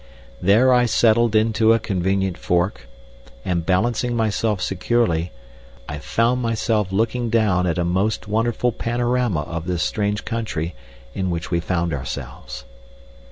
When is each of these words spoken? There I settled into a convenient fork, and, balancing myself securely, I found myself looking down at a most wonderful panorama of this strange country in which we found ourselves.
There 0.41 0.73
I 0.73 0.87
settled 0.87 1.35
into 1.35 1.73
a 1.73 1.79
convenient 1.79 2.35
fork, 2.35 2.87
and, 3.45 3.63
balancing 3.67 4.15
myself 4.15 4.59
securely, 4.59 5.31
I 5.87 5.99
found 5.99 6.41
myself 6.41 6.91
looking 6.91 7.29
down 7.29 7.67
at 7.67 7.77
a 7.77 7.85
most 7.85 8.27
wonderful 8.27 8.71
panorama 8.71 9.41
of 9.41 9.67
this 9.67 9.83
strange 9.83 10.25
country 10.25 10.73
in 11.13 11.29
which 11.29 11.51
we 11.51 11.59
found 11.59 11.93
ourselves. 11.93 12.65